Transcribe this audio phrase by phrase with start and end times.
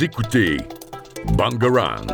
[0.00, 0.58] Écoutez
[1.36, 2.06] Bangarang.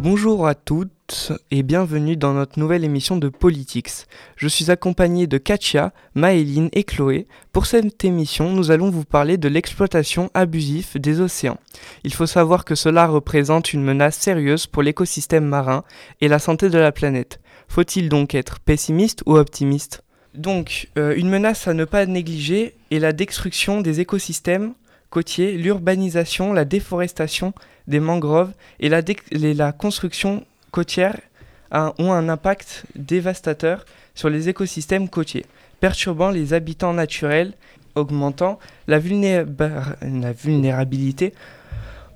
[0.00, 4.06] Bonjour à toutes et bienvenue dans notre nouvelle émission de Politics.
[4.34, 7.28] Je suis accompagné de Katia, Maëline et Chloé.
[7.52, 11.58] Pour cette émission, nous allons vous parler de l'exploitation abusive des océans.
[12.02, 15.84] Il faut savoir que cela représente une menace sérieuse pour l'écosystème marin
[16.20, 17.40] et la santé de la planète.
[17.70, 20.02] Faut-il donc être pessimiste ou optimiste?
[20.34, 24.72] Donc, euh, une menace à ne pas négliger est la destruction des écosystèmes
[25.08, 27.52] côtiers, l'urbanisation, la déforestation
[27.86, 29.02] des mangroves et la,
[29.70, 31.16] construction côtière
[31.72, 33.84] ont un impact dévastateur
[34.16, 35.46] sur les écosystèmes côtiers,
[35.78, 37.52] perturbant les habitants naturels,
[37.94, 41.34] augmentant la vulnérabilité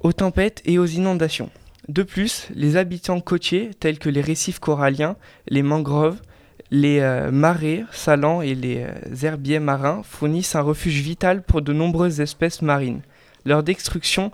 [0.00, 1.52] aux tempêtes et aux inondations.
[1.88, 5.16] De plus, les habitants côtiers, tels que les récifs coralliens,
[5.48, 6.20] les mangroves,
[6.70, 11.72] les euh, marais salants et les euh, herbiers marins fournissent un refuge vital pour de
[11.72, 13.02] nombreuses espèces marines.
[13.44, 14.32] Leur destruction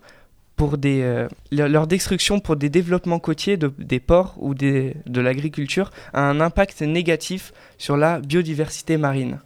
[0.55, 7.53] pour des, euh, développements côtiers de, des ports ou de l'agriculture a un impact négatif
[7.81, 9.39] sur la biodiversité marine.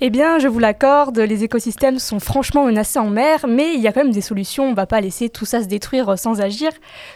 [0.00, 3.86] Eh bien, je vous l'accorde, les écosystèmes sont franchement menacés en mer, mais il y
[3.86, 6.40] a quand même des solutions, on ne va pas laisser tout ça se détruire sans
[6.40, 6.70] agir.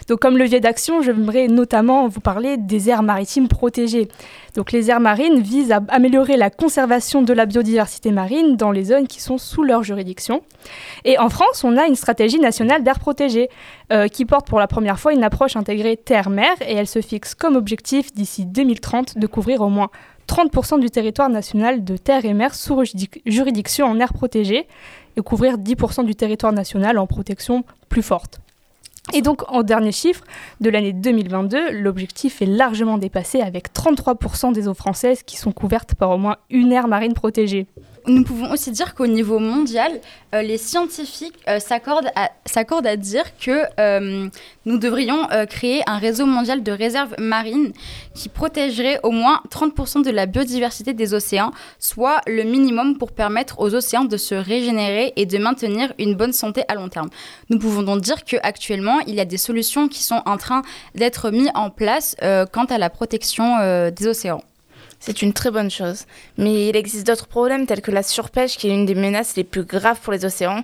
[0.07, 4.09] Donc comme levier d'action, j'aimerais notamment vous parler des aires maritimes protégées.
[4.55, 8.85] Donc les aires marines visent à améliorer la conservation de la biodiversité marine dans les
[8.85, 10.43] zones qui sont sous leur juridiction.
[11.07, 13.49] Et en France, on a une stratégie nationale d'aires protégées
[13.93, 17.35] euh, qui porte pour la première fois une approche intégrée terre-mer et elle se fixe
[17.35, 19.91] comme objectif d'ici 2030 de couvrir au moins
[20.29, 22.83] 30% du territoire national de terre et mer sous
[23.27, 24.67] juridiction en aires protégées
[25.17, 28.41] et couvrir 10% du territoire national en protection plus forte.
[29.15, 30.25] Et donc, en dernier chiffre
[30.61, 35.95] de l'année 2022, l'objectif est largement dépassé avec 33% des eaux françaises qui sont couvertes
[35.95, 37.67] par au moins une aire marine protégée
[38.09, 40.01] nous pouvons aussi dire qu'au niveau mondial,
[40.35, 42.11] euh, les scientifiques euh, s'accordent
[42.87, 44.29] à, dire que euh,
[44.65, 47.73] nous devrions créer un réseau mondial de réserves marines
[48.15, 53.61] qui protégerait au moins 30% de la biodiversité des océans, soit le minimum pour permettre
[53.61, 57.09] aux océans de se régénérer et de maintenir une bonne santé à long terme.
[57.51, 60.63] Nous pouvons donc dire qu'actuellement, il y a des solutions qui sont en train
[60.95, 62.17] d'être mises en place
[62.53, 64.43] quant à la protection des océans.
[65.01, 66.05] C'est une très bonne chose.
[66.39, 69.45] Mais il existe d'autres problèmes tels que la surpêche qui est une des menaces les
[69.45, 70.63] plus graves pour les océans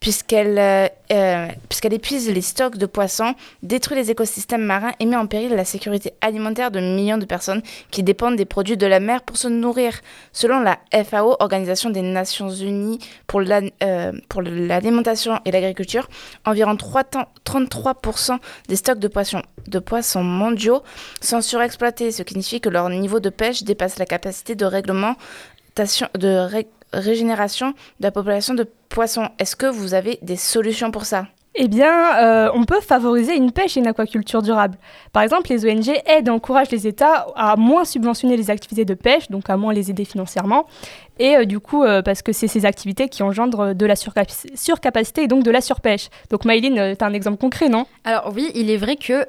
[0.00, 5.16] puisqu'elle euh, euh, puisqu'elle épuise les stocks de poissons, détruit les écosystèmes marins et met
[5.16, 9.00] en péril la sécurité alimentaire de millions de personnes qui dépendent des produits de la
[9.00, 10.00] mer pour se nourrir.
[10.32, 16.08] Selon la FAO, Organisation des Nations Unies pour euh, l'alimentation et l'agriculture,
[16.44, 18.38] environ 33%
[18.68, 20.82] des stocks de poissons, de poissons mondiaux
[21.20, 26.08] sont surexploités, ce qui signifie que leur niveau de pêche dépasse la capacité de réglementation
[26.14, 26.48] de
[26.92, 29.28] régénération de la population de poissons.
[29.38, 31.26] Est-ce que vous avez des solutions pour ça?
[31.60, 34.78] Eh bien, euh, on peut favoriser une pêche et une aquaculture durable.
[35.12, 38.94] Par exemple, les ONG aident et encouragent les États à moins subventionner les activités de
[38.94, 40.66] pêche, donc à moins les aider financièrement,
[41.18, 45.22] et euh, du coup, euh, parce que c'est ces activités qui engendrent de la surcapacité
[45.22, 46.08] et donc de la surpêche.
[46.30, 47.86] Donc Maïline, euh, tu as un exemple concret, non?
[48.04, 49.26] Alors oui, il est vrai que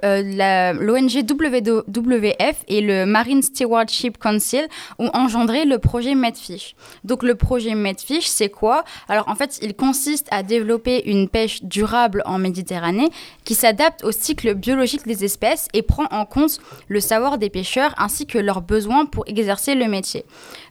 [0.74, 4.68] l'ONG WWF et le Marine Stewardship Council
[5.00, 6.76] ont engendré le projet Medfish.
[7.04, 8.84] Donc le projet Medfish, c'est quoi?
[9.08, 13.10] Alors en fait, il consiste à développer une pêche durable en Méditerranée
[13.44, 17.94] qui s'adapte au cycle biologique des espèces et prend en compte le savoir des pêcheurs
[17.98, 20.26] ainsi que leurs besoins pour exercer le métier.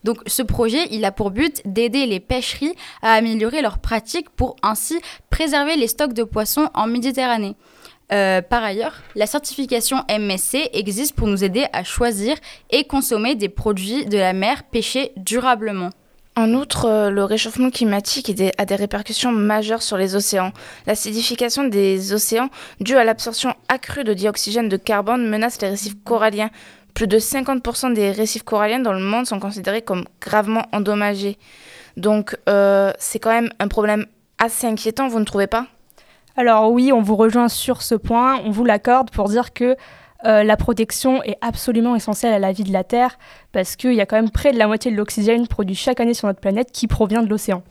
[0.04, 4.56] Donc ce projet, il a pour but d'aider les pêcheries à améliorer leurs pratiques pour
[4.62, 4.98] ainsi
[5.30, 7.56] préserver les stocks de poissons en Méditerranée.
[8.10, 12.36] Euh, par ailleurs, la certification MSC existe pour nous aider à choisir
[12.70, 15.90] et consommer des produits de la mer pêchés durablement.
[16.38, 20.52] En outre, euh, le réchauffement climatique a des répercussions majeures sur les océans.
[20.86, 22.48] L'acidification des océans,
[22.80, 26.50] due à l'absorption accrue de dioxygène de carbone, menace les récifs coralliens,
[26.98, 31.38] plus de 50% des récifs coralliens dans le monde sont considérés comme gravement endommagés.
[31.96, 34.06] Donc euh, c'est quand même un problème
[34.38, 35.68] assez inquiétant, vous ne trouvez pas?
[36.36, 39.76] Alors oui, on vous rejoint sur ce point, on vous l'accorde pour dire que
[40.24, 43.16] euh, la protection est absolument essentielle à la vie de la Terre
[43.52, 46.14] parce qu'il y a quand même près de la moitié de l'oxygène produit chaque année
[46.14, 47.62] sur notre planète qui provient de l'océan.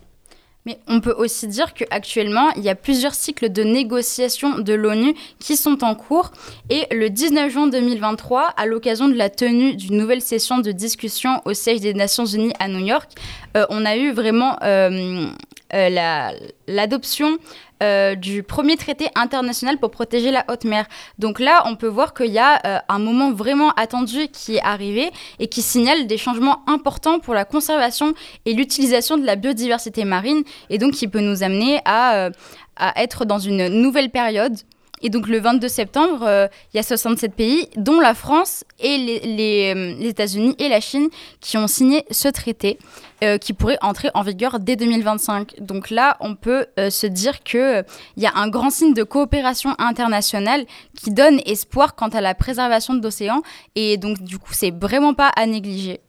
[0.68, 5.16] Mais on peut aussi dire qu'actuellement, il y a plusieurs cycles de négociations de l'ONU
[5.40, 6.34] qui sont en cours.
[6.70, 11.42] Et le 19 juin 2023, à l'occasion de la tenue d'une nouvelle session de discussion
[11.46, 13.10] au siège des Nations Unies à New York,
[13.56, 15.30] euh, on a eu vraiment euh,
[15.74, 16.32] euh,
[16.68, 17.38] l'adoption
[17.84, 20.86] euh, du premier traité international pour protéger la haute mer.
[21.20, 24.62] Donc là, on peut voir qu'il y a euh, un moment vraiment attendu qui est
[24.62, 28.14] arrivé et qui signale des changements importants pour la conservation
[28.46, 32.30] et l'utilisation de la biodiversité marine et donc qui peut nous amener à,
[32.76, 34.58] à être dans une nouvelle période
[35.02, 38.98] et donc le 22 septembre, euh, il y a 67 pays, dont la France et
[38.98, 41.10] les, euh, les, États-Unis et la Chine,
[41.40, 42.80] qui ont signé ce traité,
[43.24, 45.60] euh, qui pourrait entrer en vigueur dès 2025.
[45.60, 47.86] Donc là, on peut se dire qu'il
[48.16, 50.66] il y a un grand signe de coopération internationale
[50.96, 53.42] qui donne espoir quant à la préservation de l'océan.
[53.76, 56.00] Et donc du coup, c'est vraiment pas à négliger.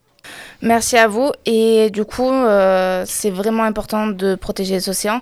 [0.63, 1.31] Merci à vous.
[1.45, 2.31] Et du coup,
[3.05, 5.21] c'est vraiment important de protéger les océans.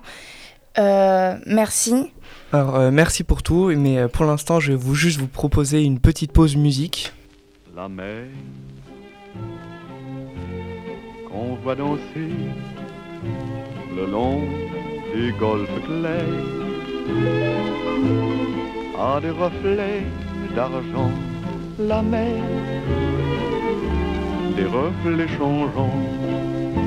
[0.77, 2.11] merci.
[2.53, 5.83] Alors euh, merci pour tout, mais euh, pour l'instant je vais vous juste vous proposer
[5.83, 7.11] une petite pause musique.
[7.75, 8.23] La mer
[11.29, 12.31] qu'on voit danser
[13.95, 14.43] le long
[15.13, 16.23] des golfes clairs
[18.97, 20.03] a des reflets
[20.55, 21.11] d'argent.
[21.77, 22.43] La mer,
[24.55, 25.99] des reflets changeants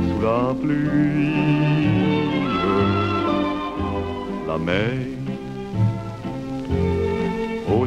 [0.08, 1.34] sous la pluie.
[4.48, 5.09] La mer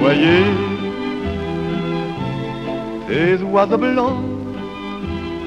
[0.00, 0.44] voyez
[3.08, 4.24] ces oiseaux blancs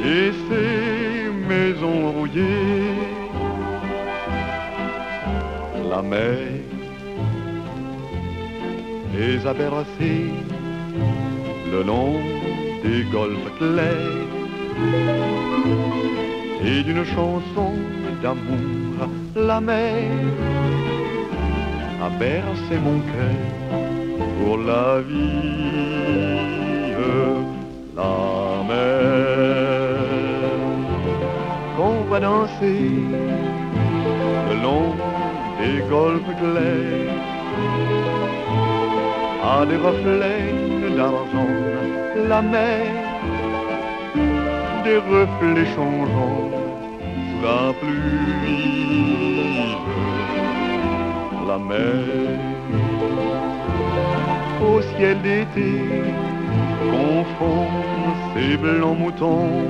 [0.06, 2.94] et ces maisons rouillées.
[5.90, 6.38] La mer
[9.16, 10.32] les a bercés
[11.72, 12.14] le long
[12.84, 14.32] des golfes clairs
[16.66, 17.72] et d'une chanson
[18.22, 18.84] d'amour
[19.36, 20.10] la mer
[22.02, 23.93] a bercé mon cœur
[24.38, 26.24] pour la vie,
[27.96, 29.98] la mer.
[31.76, 32.92] Qu'on va danser
[34.50, 34.90] le long
[35.60, 37.22] des golfes clairs.
[39.56, 40.54] À des reflets
[40.98, 41.54] d'argent,
[42.32, 42.86] la mer,
[44.86, 46.50] des reflets changeants
[47.28, 49.76] sous la pluie,
[51.48, 52.53] la mer
[54.63, 55.71] au ciel d'été
[56.92, 57.68] confond
[58.33, 59.68] ces blancs moutons.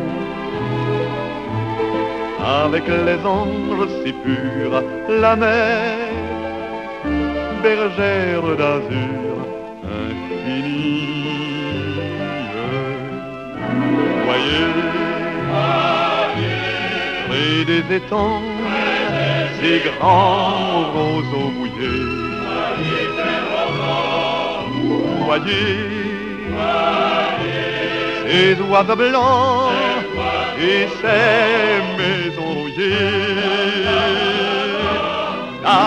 [2.66, 5.96] Avec les anges si purs, la mer,
[7.64, 9.34] bergère d'azur
[10.02, 11.08] infinie.
[14.26, 14.72] Voyez,
[17.28, 18.42] près des étangs,
[19.62, 22.24] ces grands roseaux mouillés
[25.26, 25.78] voyez,
[28.26, 29.72] ces oiseaux blancs
[30.60, 33.84] et ces maisons rouillées.
[35.64, 35.80] La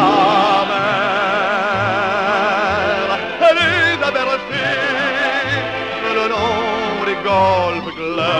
[0.70, 1.06] mer,
[3.48, 4.86] elle les a bercées
[6.18, 8.35] le long des golfes clairs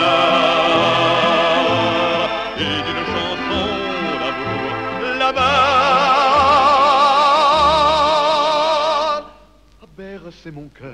[10.51, 10.91] mon cœur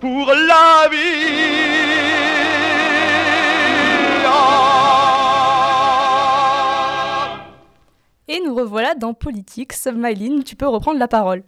[0.00, 0.96] pour la vie.
[8.28, 9.74] Et nous revoilà dans Politique.
[9.94, 11.42] Myline, tu peux reprendre la parole.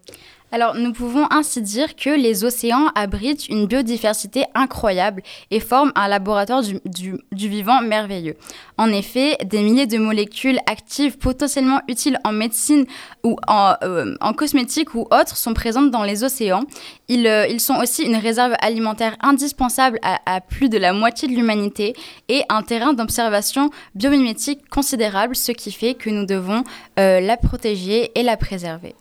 [0.54, 5.20] Alors, nous pouvons ainsi dire que les océans abritent une biodiversité incroyable
[5.50, 8.36] et forment un laboratoire du, vivant merveilleux.
[8.78, 12.86] En effet, des milliers de molécules actives potentiellement utiles en médecine
[13.24, 16.62] ou en, euh, cosmétique ou autres sont présentes dans les océans.
[17.10, 21.94] Euh, ils, sont aussi une réserve alimentaire indispensable à, plus de la moitié de l'humanité
[22.28, 26.62] et un terrain d'observation biomimétique considérable, ce qui fait que nous devons
[27.00, 28.94] euh, la protéger et la préserver.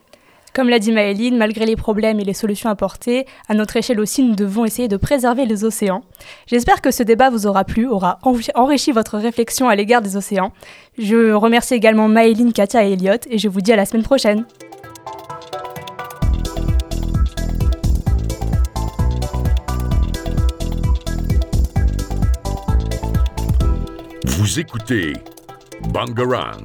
[0.54, 4.22] Comme l'a dit Maëline, malgré les problèmes et les solutions apportées, à notre échelle aussi,
[4.22, 6.04] nous devons essayer de préserver les océans.
[6.46, 8.20] J'espère que ce débat vous aura plu, aura
[8.54, 10.52] enrichi votre réflexion à l'égard des océans.
[11.00, 14.46] Je remercie également Maëline, Katia et Elliot, et je vous dis à la semaine prochaine.
[24.24, 25.14] Vous écoutez
[25.92, 26.62] Bangarang.